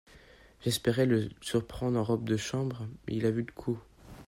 J'espérais 0.61 1.05
le 1.05 1.29
surprendre 1.41 1.99
en 1.99 2.03
robe 2.03 2.25
de 2.27 2.35
chambre; 2.35 2.87
mais 3.07 3.13
il 3.17 3.27
a 3.27 3.29
vu 3.29 3.43
le 3.43 3.51
coup. 3.53 3.77